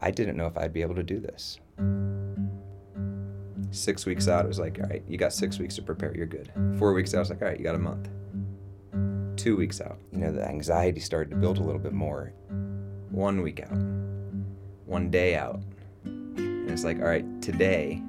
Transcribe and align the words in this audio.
I 0.00 0.10
didn't 0.10 0.36
know 0.36 0.46
if 0.46 0.56
I'd 0.56 0.72
be 0.72 0.82
able 0.82 0.94
to 0.94 1.02
do 1.02 1.20
this. 1.20 1.58
Six 3.70 4.06
weeks 4.06 4.28
out, 4.28 4.44
it 4.44 4.48
was 4.48 4.58
like, 4.58 4.78
all 4.82 4.88
right, 4.88 5.02
you 5.06 5.18
got 5.18 5.32
six 5.32 5.58
weeks 5.58 5.76
to 5.76 5.82
prepare, 5.82 6.16
you're 6.16 6.26
good. 6.26 6.50
Four 6.78 6.92
weeks 6.92 7.14
out, 7.14 7.18
I 7.18 7.20
was 7.20 7.30
like, 7.30 7.42
all 7.42 7.48
right, 7.48 7.58
you 7.58 7.64
got 7.64 7.74
a 7.74 7.78
month. 7.78 8.08
Two 9.36 9.56
weeks 9.56 9.80
out, 9.80 9.98
you 10.12 10.18
know, 10.18 10.32
the 10.32 10.46
anxiety 10.46 11.00
started 11.00 11.30
to 11.30 11.36
build 11.36 11.58
a 11.58 11.62
little 11.62 11.80
bit 11.80 11.92
more. 11.92 12.32
One 13.10 13.42
week 13.42 13.60
out, 13.60 13.76
one 14.86 15.10
day 15.10 15.36
out. 15.36 15.60
And 16.04 16.70
it's 16.70 16.84
like, 16.84 16.98
all 16.98 17.06
right, 17.06 17.42
today, 17.42 18.02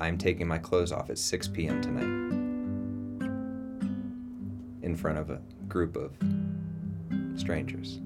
I'm 0.00 0.18
taking 0.18 0.46
my 0.46 0.58
clothes 0.58 0.92
off 0.92 1.08
at 1.10 1.18
6 1.18 1.48
p.m. 1.48 1.80
tonight 1.80 2.34
in 4.82 4.96
front 4.96 5.18
of 5.18 5.30
a 5.30 5.40
group 5.66 5.96
of 5.96 6.12
strangers. 7.36 8.00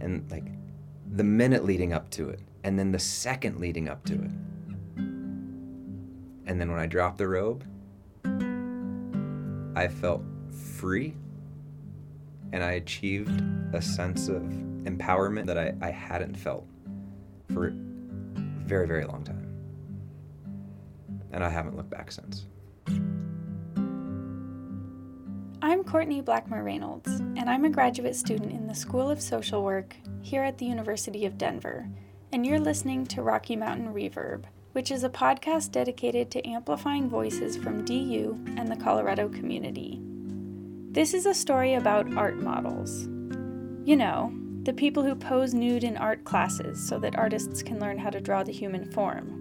And 0.00 0.30
like 0.30 0.44
the 1.10 1.24
minute 1.24 1.64
leading 1.64 1.92
up 1.92 2.10
to 2.10 2.28
it, 2.28 2.40
and 2.64 2.78
then 2.78 2.92
the 2.92 2.98
second 2.98 3.58
leading 3.60 3.88
up 3.88 4.04
to 4.04 4.14
it. 4.14 4.30
And 6.46 6.60
then 6.60 6.70
when 6.70 6.80
I 6.80 6.86
dropped 6.86 7.18
the 7.18 7.28
robe, 7.28 7.64
I 9.76 9.88
felt 9.88 10.22
free 10.50 11.14
and 12.52 12.64
I 12.64 12.72
achieved 12.72 13.42
a 13.72 13.82
sense 13.82 14.28
of 14.28 14.42
empowerment 14.42 15.46
that 15.46 15.58
I, 15.58 15.74
I 15.82 15.90
hadn't 15.90 16.34
felt 16.34 16.66
for 17.52 17.68
a 17.68 17.72
very, 18.66 18.86
very 18.86 19.04
long 19.04 19.22
time. 19.22 19.46
And 21.32 21.44
I 21.44 21.50
haven't 21.50 21.76
looked 21.76 21.90
back 21.90 22.10
since. 22.10 22.46
I'm 25.68 25.84
Courtney 25.84 26.22
Blackmer 26.22 26.64
Reynolds, 26.64 27.20
and 27.20 27.44
I'm 27.50 27.66
a 27.66 27.68
graduate 27.68 28.16
student 28.16 28.52
in 28.52 28.66
the 28.66 28.74
School 28.74 29.10
of 29.10 29.20
Social 29.20 29.62
Work 29.62 29.96
here 30.22 30.42
at 30.42 30.56
the 30.56 30.64
University 30.64 31.26
of 31.26 31.36
Denver. 31.36 31.86
And 32.32 32.46
you're 32.46 32.58
listening 32.58 33.04
to 33.08 33.20
Rocky 33.20 33.54
Mountain 33.54 33.92
Reverb, 33.92 34.44
which 34.72 34.90
is 34.90 35.04
a 35.04 35.10
podcast 35.10 35.70
dedicated 35.70 36.30
to 36.30 36.48
amplifying 36.48 37.10
voices 37.10 37.58
from 37.58 37.84
DU 37.84 38.42
and 38.56 38.66
the 38.66 38.82
Colorado 38.82 39.28
community. 39.28 40.00
This 40.90 41.12
is 41.12 41.26
a 41.26 41.34
story 41.34 41.74
about 41.74 42.16
art 42.16 42.38
models. 42.38 43.02
You 43.86 43.96
know, 43.96 44.32
the 44.62 44.72
people 44.72 45.02
who 45.02 45.14
pose 45.14 45.52
nude 45.52 45.84
in 45.84 45.98
art 45.98 46.24
classes 46.24 46.82
so 46.82 46.98
that 47.00 47.18
artists 47.18 47.62
can 47.62 47.78
learn 47.78 47.98
how 47.98 48.08
to 48.08 48.22
draw 48.22 48.42
the 48.42 48.52
human 48.52 48.90
form. 48.90 49.37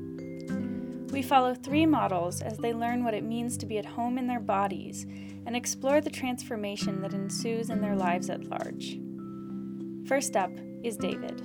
We 1.11 1.21
follow 1.21 1.55
three 1.55 1.85
models 1.85 2.41
as 2.41 2.57
they 2.57 2.73
learn 2.73 3.03
what 3.03 3.13
it 3.13 3.23
means 3.23 3.57
to 3.57 3.65
be 3.65 3.77
at 3.77 3.85
home 3.85 4.17
in 4.17 4.27
their 4.27 4.41
bodies 4.41 5.05
and 5.45 5.55
explore 5.55 6.01
the 6.01 6.09
transformation 6.09 7.01
that 7.01 7.13
ensues 7.13 7.69
in 7.69 7.81
their 7.81 7.95
lives 7.95 8.29
at 8.29 8.43
large. 8.43 8.99
First 10.07 10.35
up 10.35 10.51
is 10.83 10.97
David, 10.97 11.41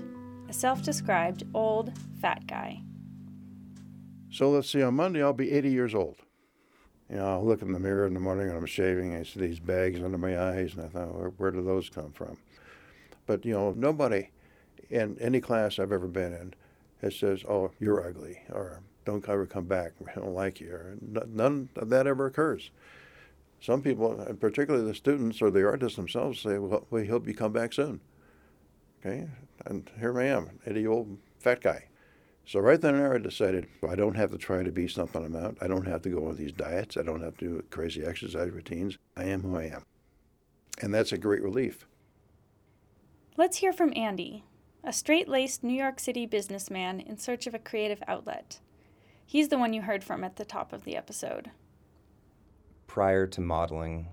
a 0.48 0.52
self 0.52 0.82
described 0.82 1.44
old, 1.54 1.92
fat 2.20 2.46
guy. 2.48 2.82
So 4.30 4.50
let's 4.50 4.68
see, 4.68 4.82
on 4.82 4.94
Monday 4.94 5.22
I'll 5.22 5.32
be 5.32 5.52
80 5.52 5.70
years 5.70 5.94
old. 5.94 6.16
You 7.08 7.16
know, 7.16 7.26
I'll 7.26 7.44
look 7.44 7.62
in 7.62 7.72
the 7.72 7.78
mirror 7.78 8.06
in 8.06 8.14
the 8.14 8.20
morning 8.20 8.48
and 8.48 8.56
I'm 8.56 8.66
shaving 8.66 9.12
and 9.12 9.20
I 9.20 9.22
see 9.22 9.40
these 9.40 9.60
bags 9.60 10.02
under 10.02 10.18
my 10.18 10.40
eyes 10.40 10.74
and 10.74 10.84
I 10.84 10.88
thought, 10.88 11.14
where, 11.14 11.28
where 11.28 11.50
do 11.50 11.62
those 11.62 11.88
come 11.88 12.10
from? 12.12 12.36
But, 13.26 13.44
you 13.44 13.52
know, 13.52 13.72
nobody 13.76 14.30
in 14.90 15.16
any 15.20 15.40
class 15.40 15.78
I've 15.78 15.92
ever 15.92 16.08
been 16.08 16.32
in 16.32 16.54
has 17.00 17.14
says, 17.14 17.44
oh, 17.48 17.70
you're 17.78 18.04
ugly 18.04 18.40
or 18.50 18.80
don't 19.04 19.28
ever 19.28 19.46
come 19.46 19.64
back. 19.64 19.92
We 19.98 20.06
don't 20.14 20.34
like 20.34 20.60
you. 20.60 20.98
None 21.00 21.68
of 21.76 21.88
that 21.90 22.06
ever 22.06 22.26
occurs. 22.26 22.70
Some 23.60 23.82
people, 23.82 24.20
and 24.20 24.40
particularly 24.40 24.86
the 24.86 24.94
students 24.94 25.40
or 25.40 25.50
the 25.50 25.64
artists 25.64 25.96
themselves, 25.96 26.40
say, 26.40 26.58
well, 26.58 26.86
we 26.90 27.06
hope 27.06 27.28
you 27.28 27.34
come 27.34 27.52
back 27.52 27.72
soon. 27.72 28.00
Okay? 29.00 29.28
And 29.66 29.90
here 29.98 30.18
I 30.20 30.26
am, 30.26 30.58
any 30.66 30.86
old 30.86 31.18
fat 31.38 31.60
guy. 31.60 31.84
So 32.44 32.58
right 32.58 32.80
then 32.80 32.94
and 32.94 33.04
there, 33.04 33.14
I 33.14 33.18
decided 33.18 33.68
I 33.88 33.94
don't 33.94 34.16
have 34.16 34.32
to 34.32 34.38
try 34.38 34.64
to 34.64 34.72
be 34.72 34.88
something 34.88 35.24
I'm 35.24 35.32
not. 35.32 35.54
I 35.60 35.68
don't 35.68 35.86
have 35.86 36.02
to 36.02 36.08
go 36.08 36.26
on 36.26 36.36
these 36.36 36.50
diets. 36.50 36.96
I 36.96 37.02
don't 37.02 37.22
have 37.22 37.36
to 37.38 37.44
do 37.44 37.64
crazy 37.70 38.04
exercise 38.04 38.50
routines. 38.50 38.98
I 39.16 39.24
am 39.24 39.42
who 39.42 39.56
I 39.56 39.66
am. 39.66 39.84
And 40.80 40.92
that's 40.92 41.12
a 41.12 41.18
great 41.18 41.42
relief. 41.42 41.86
Let's 43.36 43.58
hear 43.58 43.72
from 43.72 43.92
Andy, 43.94 44.42
a 44.82 44.92
straight 44.92 45.28
laced 45.28 45.62
New 45.62 45.72
York 45.72 46.00
City 46.00 46.26
businessman 46.26 46.98
in 46.98 47.16
search 47.16 47.46
of 47.46 47.54
a 47.54 47.60
creative 47.60 48.02
outlet. 48.08 48.58
He's 49.32 49.48
the 49.48 49.56
one 49.56 49.72
you 49.72 49.80
heard 49.80 50.04
from 50.04 50.24
at 50.24 50.36
the 50.36 50.44
top 50.44 50.74
of 50.74 50.84
the 50.84 50.94
episode. 50.94 51.50
Prior 52.86 53.26
to 53.28 53.40
modeling, 53.40 54.08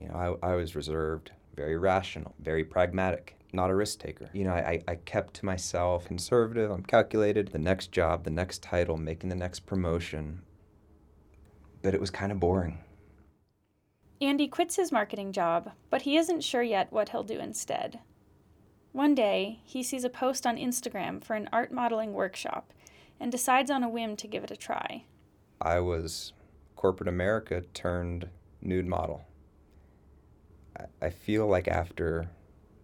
you 0.00 0.06
know, 0.06 0.38
I, 0.40 0.50
I 0.50 0.54
was 0.54 0.76
reserved, 0.76 1.32
very 1.56 1.76
rational, 1.76 2.32
very 2.38 2.62
pragmatic, 2.62 3.34
not 3.52 3.70
a 3.70 3.74
risk 3.74 3.98
taker. 3.98 4.30
You 4.32 4.44
know, 4.44 4.52
I, 4.52 4.80
I 4.86 4.94
kept 4.94 5.34
to 5.34 5.44
myself, 5.44 6.04
conservative, 6.04 6.70
I'm 6.70 6.84
calculated, 6.84 7.48
the 7.48 7.58
next 7.58 7.90
job, 7.90 8.22
the 8.22 8.30
next 8.30 8.62
title, 8.62 8.96
making 8.96 9.30
the 9.30 9.34
next 9.34 9.66
promotion. 9.66 10.42
But 11.82 11.94
it 11.94 12.00
was 12.00 12.10
kind 12.10 12.30
of 12.30 12.38
boring. 12.38 12.78
Andy 14.20 14.46
quits 14.46 14.76
his 14.76 14.92
marketing 14.92 15.32
job, 15.32 15.72
but 15.90 16.02
he 16.02 16.16
isn't 16.16 16.44
sure 16.44 16.62
yet 16.62 16.92
what 16.92 17.08
he'll 17.08 17.24
do 17.24 17.40
instead. 17.40 17.98
One 18.92 19.16
day, 19.16 19.58
he 19.64 19.82
sees 19.82 20.04
a 20.04 20.08
post 20.08 20.46
on 20.46 20.56
Instagram 20.56 21.24
for 21.24 21.34
an 21.34 21.48
art 21.52 21.72
modeling 21.72 22.12
workshop 22.12 22.72
and 23.20 23.30
decides 23.30 23.70
on 23.70 23.82
a 23.82 23.88
whim 23.88 24.16
to 24.16 24.26
give 24.26 24.44
it 24.44 24.50
a 24.50 24.56
try. 24.56 25.04
I 25.60 25.80
was 25.80 26.32
corporate 26.76 27.08
America 27.08 27.62
turned 27.74 28.28
nude 28.60 28.86
model. 28.86 29.24
I 31.00 31.10
feel 31.10 31.46
like 31.46 31.68
after 31.68 32.28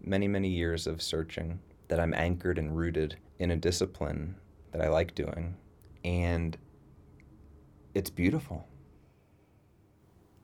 many, 0.01 0.29
many 0.29 0.49
years 0.49 0.87
of 0.87 1.03
searching 1.03 1.59
that 1.89 1.99
I'm 1.99 2.15
anchored 2.15 2.59
and 2.59 2.77
rooted 2.77 3.17
in 3.39 3.51
a 3.51 3.57
discipline 3.57 4.37
that 4.73 4.81
I 4.81 4.89
like 4.89 5.15
doing. 5.15 5.57
And 6.05 6.57
it's 7.95 8.11
beautiful. 8.11 8.67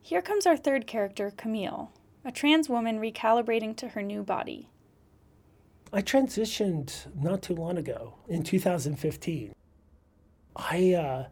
Here 0.01 0.21
comes 0.21 0.45
our 0.45 0.57
third 0.57 0.85
character, 0.85 1.31
Camille, 1.35 1.91
a 2.23 2.31
trans 2.31 2.69
woman 2.69 2.99
recalibrating 2.99 3.75
to 3.77 3.89
her 3.89 4.01
new 4.01 4.23
body. 4.23 4.69
I 5.93 6.01
transitioned 6.01 7.07
not 7.15 7.41
too 7.41 7.55
long 7.55 7.77
ago 7.77 8.15
in 8.27 8.43
2015. 8.43 9.54
I, 10.55 10.93
uh, 10.93 11.25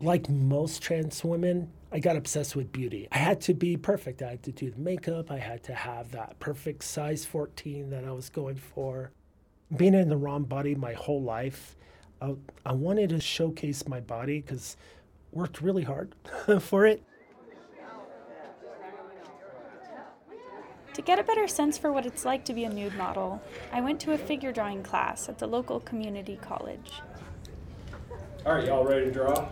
like 0.00 0.28
most 0.28 0.82
trans 0.82 1.24
women, 1.24 1.70
I 1.92 1.98
got 1.98 2.16
obsessed 2.16 2.56
with 2.56 2.72
beauty. 2.72 3.08
I 3.12 3.18
had 3.18 3.40
to 3.42 3.54
be 3.54 3.76
perfect. 3.76 4.22
I 4.22 4.30
had 4.30 4.42
to 4.44 4.52
do 4.52 4.70
the 4.70 4.78
makeup. 4.78 5.30
I 5.30 5.38
had 5.38 5.62
to 5.64 5.74
have 5.74 6.10
that 6.12 6.38
perfect 6.40 6.84
size 6.84 7.24
14 7.24 7.90
that 7.90 8.04
I 8.04 8.10
was 8.10 8.28
going 8.28 8.56
for. 8.56 9.12
Being 9.76 9.94
in 9.94 10.08
the 10.08 10.16
wrong 10.16 10.44
body 10.44 10.74
my 10.74 10.92
whole 10.92 11.22
life, 11.22 11.76
I, 12.20 12.34
I 12.66 12.72
wanted 12.72 13.10
to 13.10 13.20
showcase 13.20 13.86
my 13.88 14.00
body 14.00 14.40
because 14.40 14.76
worked 15.32 15.60
really 15.60 15.82
hard 15.82 16.14
for 16.60 16.86
it. 16.86 17.02
To 20.94 21.02
get 21.02 21.18
a 21.18 21.24
better 21.24 21.48
sense 21.48 21.76
for 21.76 21.92
what 21.92 22.06
it's 22.06 22.24
like 22.24 22.44
to 22.44 22.54
be 22.54 22.64
a 22.64 22.70
nude 22.70 22.96
model, 22.96 23.42
I 23.72 23.80
went 23.80 23.98
to 24.02 24.12
a 24.12 24.18
figure 24.18 24.52
drawing 24.52 24.84
class 24.84 25.28
at 25.28 25.38
the 25.38 25.46
local 25.46 25.80
community 25.80 26.38
college. 26.40 27.02
All 28.46 28.52
right, 28.52 28.66
y'all 28.66 28.84
ready 28.84 29.06
to 29.06 29.10
draw? 29.10 29.48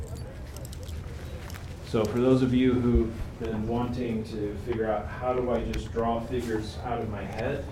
So 1.87 2.05
for 2.05 2.21
those 2.21 2.43
of 2.43 2.53
you 2.53 2.75
who've 2.75 3.41
been 3.41 3.67
wanting 3.67 4.23
to 4.25 4.55
figure 4.67 4.87
out 4.87 5.07
how 5.07 5.33
do 5.33 5.51
I 5.51 5.65
just 5.73 5.91
draw 5.95 6.21
figures 6.21 6.77
out 6.85 7.01
of 7.01 7.09
my 7.09 7.23
head, 7.23 7.65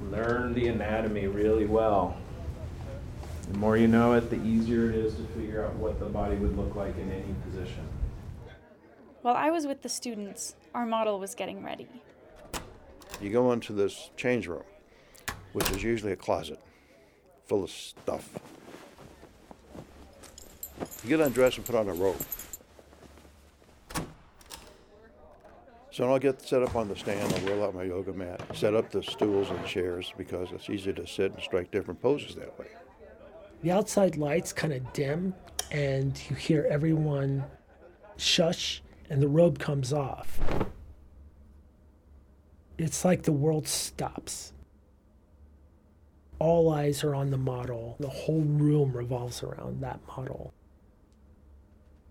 learn 0.00 0.54
the 0.54 0.68
anatomy 0.68 1.26
really 1.26 1.66
well. 1.66 2.16
The 3.50 3.58
more 3.58 3.76
you 3.76 3.88
know 3.88 4.12
it, 4.12 4.30
the 4.30 4.40
easier 4.44 4.90
it 4.90 4.94
is 4.94 5.16
to 5.16 5.24
figure 5.36 5.64
out 5.64 5.74
what 5.74 5.98
the 5.98 6.06
body 6.06 6.36
would 6.36 6.56
look 6.56 6.76
like 6.76 6.96
in 6.98 7.10
any 7.10 7.34
position. 7.50 7.82
While 9.22 9.34
I 9.34 9.50
was 9.50 9.66
with 9.66 9.82
the 9.82 9.88
students, 9.88 10.54
our 10.72 10.86
model 10.86 11.18
was 11.18 11.34
getting 11.34 11.64
ready. 11.64 11.88
You 13.20 13.30
go 13.30 13.50
into 13.50 13.72
this 13.72 14.10
change 14.16 14.46
room, 14.46 14.62
which 15.52 15.68
is 15.72 15.82
usually 15.82 16.12
a 16.12 16.16
closet 16.16 16.60
full 17.48 17.64
of 17.64 17.70
stuff. 17.70 18.30
Get 21.06 21.20
undressed 21.20 21.58
and 21.58 21.64
put 21.64 21.76
on 21.76 21.88
a 21.88 21.94
robe. 21.94 22.20
So 25.92 26.10
I'll 26.10 26.18
get 26.18 26.42
set 26.42 26.64
up 26.64 26.74
on 26.74 26.88
the 26.88 26.96
stand, 26.96 27.32
I'll 27.32 27.54
roll 27.54 27.64
out 27.64 27.74
my 27.74 27.84
yoga 27.84 28.12
mat, 28.12 28.42
set 28.54 28.74
up 28.74 28.90
the 28.90 29.04
stools 29.04 29.48
and 29.50 29.64
chairs 29.64 30.12
because 30.18 30.50
it's 30.50 30.68
easy 30.68 30.92
to 30.92 31.06
sit 31.06 31.32
and 31.32 31.40
strike 31.40 31.70
different 31.70 32.02
poses 32.02 32.34
that 32.34 32.58
way. 32.58 32.66
The 33.62 33.70
outside 33.70 34.16
lights 34.16 34.52
kind 34.52 34.72
of 34.72 34.92
dim, 34.92 35.32
and 35.70 36.20
you 36.28 36.34
hear 36.34 36.66
everyone 36.68 37.44
shush, 38.16 38.82
and 39.08 39.22
the 39.22 39.28
robe 39.28 39.60
comes 39.60 39.92
off. 39.92 40.40
It's 42.78 43.04
like 43.04 43.22
the 43.22 43.32
world 43.32 43.68
stops. 43.68 44.52
All 46.40 46.70
eyes 46.70 47.04
are 47.04 47.14
on 47.14 47.30
the 47.30 47.38
model. 47.38 47.96
The 48.00 48.08
whole 48.08 48.42
room 48.42 48.92
revolves 48.92 49.42
around 49.42 49.80
that 49.82 50.00
model 50.08 50.52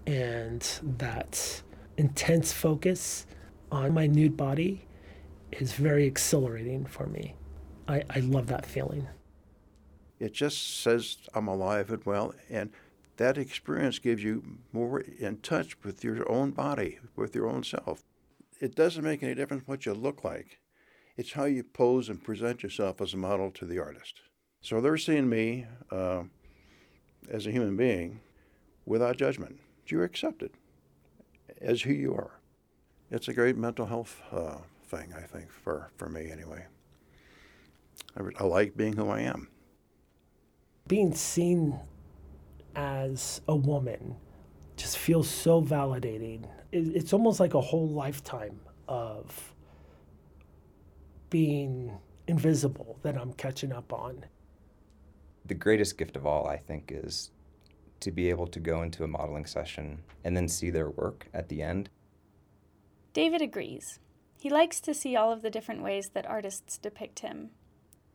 and 0.07 0.61
that 0.97 1.61
intense 1.97 2.51
focus 2.51 3.25
on 3.71 3.93
my 3.93 4.07
nude 4.07 4.37
body 4.37 4.85
is 5.51 5.73
very 5.73 6.05
exhilarating 6.05 6.85
for 6.85 7.07
me. 7.07 7.35
I, 7.87 8.03
I 8.09 8.19
love 8.19 8.47
that 8.47 8.65
feeling. 8.65 9.07
It 10.19 10.33
just 10.33 10.81
says 10.81 11.17
I'm 11.33 11.47
alive 11.47 11.89
and 11.89 12.05
well, 12.05 12.33
and 12.49 12.71
that 13.17 13.37
experience 13.37 13.99
gives 13.99 14.23
you 14.23 14.43
more 14.71 14.99
in 14.99 15.37
touch 15.37 15.81
with 15.83 16.03
your 16.03 16.29
own 16.29 16.51
body, 16.51 16.99
with 17.15 17.35
your 17.35 17.47
own 17.47 17.63
self. 17.63 18.03
It 18.59 18.75
doesn't 18.75 19.03
make 19.03 19.23
any 19.23 19.35
difference 19.35 19.63
what 19.67 19.85
you 19.85 19.93
look 19.93 20.23
like. 20.23 20.59
It's 21.17 21.33
how 21.33 21.45
you 21.45 21.63
pose 21.63 22.09
and 22.09 22.21
present 22.21 22.63
yourself 22.63 23.01
as 23.01 23.13
a 23.13 23.17
model 23.17 23.51
to 23.51 23.65
the 23.65 23.79
artist. 23.79 24.21
So 24.61 24.81
they're 24.81 24.97
seeing 24.97 25.29
me 25.29 25.65
uh, 25.91 26.23
as 27.29 27.47
a 27.47 27.51
human 27.51 27.77
being 27.77 28.19
without 28.85 29.17
judgment. 29.17 29.59
You're 29.87 30.03
accepted 30.03 30.51
as 31.61 31.81
who 31.81 31.93
you 31.93 32.13
are. 32.13 32.39
It's 33.11 33.27
a 33.27 33.33
great 33.33 33.57
mental 33.57 33.85
health 33.85 34.21
uh, 34.31 34.57
thing, 34.87 35.13
I 35.15 35.21
think, 35.21 35.51
for, 35.51 35.91
for 35.97 36.09
me 36.09 36.31
anyway. 36.31 36.65
I, 38.17 38.23
I 38.39 38.43
like 38.45 38.75
being 38.75 38.93
who 38.93 39.09
I 39.09 39.21
am. 39.21 39.47
Being 40.87 41.13
seen 41.13 41.79
as 42.75 43.41
a 43.47 43.55
woman 43.55 44.15
just 44.75 44.97
feels 44.97 45.29
so 45.29 45.61
validating. 45.61 46.45
It's 46.71 47.13
almost 47.13 47.39
like 47.39 47.53
a 47.53 47.61
whole 47.61 47.87
lifetime 47.87 48.59
of 48.87 49.53
being 51.29 51.91
invisible 52.27 52.97
that 53.03 53.17
I'm 53.17 53.33
catching 53.33 53.71
up 53.71 53.93
on. 53.93 54.25
The 55.45 55.53
greatest 55.53 55.97
gift 55.97 56.15
of 56.17 56.25
all, 56.25 56.47
I 56.47 56.57
think, 56.57 56.91
is 56.93 57.31
to 58.05 58.11
be 58.11 58.29
able 58.29 58.45
to 58.45 58.59
go 58.59 58.83
into 58.83 59.03
a 59.03 59.07
modeling 59.07 59.47
session 59.47 60.03
and 60.23 60.37
then 60.37 60.47
see 60.47 60.69
their 60.69 60.91
work 60.91 61.27
at 61.33 61.49
the 61.49 61.63
end. 61.63 61.89
David 63.13 63.41
agrees. 63.41 63.99
He 64.39 64.47
likes 64.47 64.79
to 64.81 64.93
see 64.93 65.15
all 65.15 65.31
of 65.31 65.41
the 65.41 65.49
different 65.49 65.81
ways 65.81 66.11
that 66.13 66.27
artists 66.27 66.77
depict 66.77 67.21
him. 67.21 67.49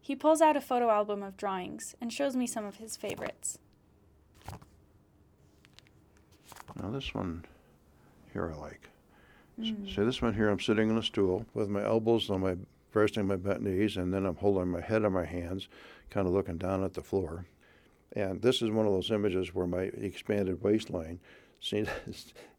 He 0.01 0.15
pulls 0.15 0.41
out 0.41 0.57
a 0.57 0.61
photo 0.61 0.91
album 0.91 1.25
of 1.25 1.37
drawings 1.37 1.97
and 2.01 2.13
shows 2.13 2.37
me 2.37 2.47
some 2.47 2.65
of 2.65 2.77
his 2.77 2.97
favorites. 2.97 3.59
Now, 6.81 6.91
this 6.91 7.13
one 7.13 7.45
here 8.33 8.53
I 8.55 8.57
like. 8.57 8.91
Mm. 9.61 9.93
So, 9.93 10.05
this 10.05 10.23
one 10.23 10.35
here, 10.35 10.49
I'm 10.49 10.61
sitting 10.61 10.89
on 10.89 10.99
a 10.99 11.03
stool 11.03 11.47
with 11.53 11.69
my 11.69 11.85
elbows 11.85 12.31
on 12.31 12.43
my 12.43 12.57
resting 12.95 13.27
my 13.27 13.37
bent 13.37 13.63
knees, 13.63 13.97
and 13.97 14.15
then 14.15 14.25
I'm 14.25 14.37
holding 14.37 14.69
my 14.69 14.81
head 14.81 15.05
on 15.05 15.13
my 15.13 15.25
hands, 15.25 15.69
kind 16.11 16.29
of 16.29 16.33
looking 16.33 16.59
down 16.59 16.85
at 16.85 16.95
the 16.95 17.03
floor. 17.03 17.47
And 18.13 18.43
this 18.43 18.61
is 18.61 18.71
one 18.71 18.87
of 18.87 18.93
those 18.93 19.11
images 19.11 19.55
where 19.55 19.67
my 19.67 19.83
expanded 19.83 20.63
waistline 20.63 21.21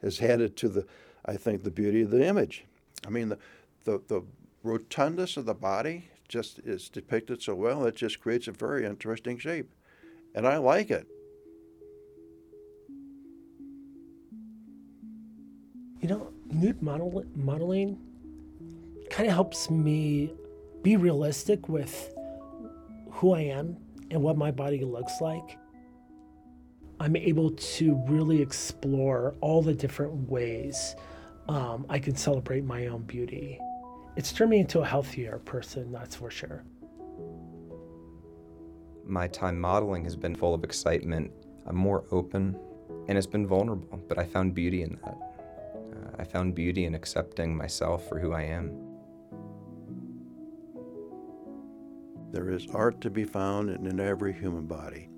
has 0.01 0.21
added 0.21 0.55
to 0.57 0.69
the, 0.69 0.85
I 1.25 1.35
think, 1.35 1.63
the 1.63 1.71
beauty 1.71 2.01
of 2.01 2.11
the 2.11 2.25
image. 2.25 2.65
I 3.05 3.09
mean, 3.09 3.29
the, 3.29 3.37
the, 3.83 4.01
the 4.07 4.23
rotundness 4.63 5.37
of 5.37 5.45
the 5.45 5.53
body 5.53 6.07
just 6.27 6.59
is 6.59 6.87
depicted 6.87 7.41
so 7.41 7.53
well, 7.53 7.85
it 7.85 7.95
just 7.95 8.21
creates 8.21 8.47
a 8.47 8.51
very 8.51 8.85
interesting 8.85 9.37
shape. 9.37 9.69
And 10.33 10.47
I 10.47 10.57
like 10.57 10.89
it. 10.89 11.07
You 15.99 16.07
know, 16.07 16.33
nude 16.49 16.81
model, 16.81 17.25
modeling 17.35 17.99
kind 19.09 19.27
of 19.27 19.33
helps 19.33 19.69
me 19.69 20.33
be 20.81 20.95
realistic 20.95 21.67
with 21.67 22.13
who 23.11 23.33
I 23.33 23.41
am 23.41 23.77
and 24.11 24.21
what 24.21 24.37
my 24.37 24.51
body 24.51 24.83
looks 24.83 25.21
like, 25.21 25.57
I'm 26.99 27.15
able 27.15 27.51
to 27.51 27.95
really 28.07 28.41
explore 28.41 29.35
all 29.41 29.61
the 29.61 29.73
different 29.73 30.29
ways 30.29 30.95
um, 31.47 31.85
I 31.89 31.97
can 31.97 32.15
celebrate 32.15 32.63
my 32.63 32.87
own 32.87 33.01
beauty. 33.03 33.59
It's 34.15 34.31
turned 34.31 34.51
me 34.51 34.59
into 34.59 34.81
a 34.81 34.85
healthier 34.85 35.39
person, 35.39 35.91
that's 35.91 36.15
for 36.15 36.29
sure. 36.29 36.63
My 39.05 39.27
time 39.27 39.59
modeling 39.59 40.03
has 40.03 40.15
been 40.15 40.35
full 40.35 40.53
of 40.53 40.63
excitement. 40.63 41.31
I'm 41.65 41.75
more 41.75 42.05
open, 42.11 42.57
and 43.07 43.17
it's 43.17 43.27
been 43.27 43.47
vulnerable, 43.47 43.99
but 44.07 44.19
I 44.19 44.25
found 44.25 44.53
beauty 44.53 44.83
in 44.83 44.99
that. 45.03 45.17
Uh, 45.75 46.15
I 46.19 46.23
found 46.23 46.53
beauty 46.53 46.85
in 46.85 46.93
accepting 46.93 47.57
myself 47.57 48.07
for 48.07 48.19
who 48.19 48.33
I 48.33 48.43
am. 48.43 48.90
There 52.31 52.49
is 52.49 52.67
art 52.73 53.01
to 53.01 53.09
be 53.09 53.25
found 53.25 53.69
in 53.69 53.99
every 53.99 54.31
human 54.31 54.65
body, 54.65 55.09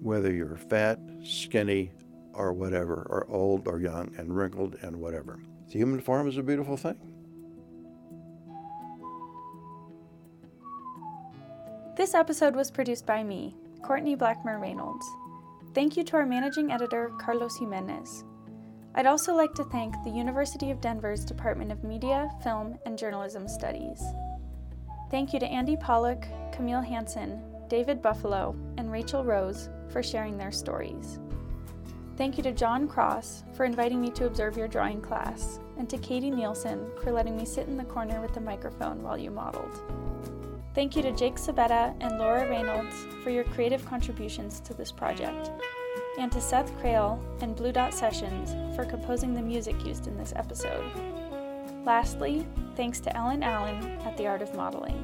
whether 0.00 0.32
you're 0.32 0.56
fat, 0.56 1.00
skinny, 1.24 1.90
or 2.32 2.52
whatever, 2.52 3.06
or 3.10 3.26
old 3.28 3.66
or 3.66 3.80
young, 3.80 4.14
and 4.16 4.34
wrinkled 4.36 4.76
and 4.82 4.96
whatever. 4.96 5.40
The 5.68 5.78
human 5.78 6.00
form 6.00 6.28
is 6.28 6.36
a 6.36 6.44
beautiful 6.44 6.76
thing. 6.76 6.96
This 11.96 12.14
episode 12.14 12.54
was 12.54 12.70
produced 12.70 13.06
by 13.06 13.24
me, 13.24 13.56
Courtney 13.82 14.14
Blackmer 14.14 14.60
Reynolds. 14.60 15.06
Thank 15.74 15.96
you 15.96 16.04
to 16.04 16.16
our 16.16 16.26
managing 16.26 16.70
editor, 16.70 17.10
Carlos 17.18 17.58
Jimenez. 17.58 18.24
I'd 18.94 19.06
also 19.06 19.34
like 19.34 19.54
to 19.54 19.64
thank 19.64 19.94
the 20.04 20.10
University 20.10 20.70
of 20.70 20.80
Denver's 20.80 21.24
Department 21.24 21.72
of 21.72 21.82
Media, 21.84 22.30
Film, 22.44 22.78
and 22.86 22.96
Journalism 22.96 23.48
Studies. 23.48 24.00
Thank 25.08 25.32
you 25.32 25.38
to 25.38 25.46
Andy 25.46 25.76
Pollock, 25.76 26.26
Camille 26.52 26.82
Hansen, 26.82 27.40
David 27.68 28.02
Buffalo, 28.02 28.56
and 28.76 28.90
Rachel 28.90 29.24
Rose 29.24 29.68
for 29.88 30.02
sharing 30.02 30.36
their 30.36 30.50
stories. 30.50 31.20
Thank 32.16 32.36
you 32.36 32.42
to 32.42 32.52
John 32.52 32.88
Cross 32.88 33.44
for 33.54 33.64
inviting 33.64 34.00
me 34.00 34.10
to 34.10 34.26
observe 34.26 34.56
your 34.56 34.68
drawing 34.68 35.00
class, 35.00 35.60
and 35.78 35.88
to 35.90 35.98
Katie 35.98 36.30
Nielsen 36.30 36.90
for 37.04 37.12
letting 37.12 37.36
me 37.36 37.44
sit 37.44 37.68
in 37.68 37.76
the 37.76 37.84
corner 37.84 38.20
with 38.20 38.34
the 38.34 38.40
microphone 38.40 39.02
while 39.02 39.18
you 39.18 39.30
modeled. 39.30 39.80
Thank 40.74 40.96
you 40.96 41.02
to 41.02 41.12
Jake 41.12 41.36
Sabetta 41.36 41.94
and 42.00 42.18
Laura 42.18 42.48
Reynolds 42.48 42.96
for 43.22 43.30
your 43.30 43.44
creative 43.44 43.84
contributions 43.86 44.60
to 44.60 44.74
this 44.74 44.90
project, 44.90 45.50
and 46.18 46.32
to 46.32 46.40
Seth 46.40 46.76
Crail 46.80 47.22
and 47.40 47.54
Blue 47.54 47.72
Dot 47.72 47.94
Sessions 47.94 48.54
for 48.74 48.84
composing 48.84 49.34
the 49.34 49.42
music 49.42 49.84
used 49.84 50.06
in 50.06 50.16
this 50.16 50.32
episode. 50.34 50.84
Lastly, 51.86 52.44
thanks 52.74 52.98
to 52.98 53.16
Ellen 53.16 53.44
Allen 53.44 53.80
at 54.04 54.16
The 54.16 54.26
Art 54.26 54.42
of 54.42 54.52
Modeling. 54.56 54.98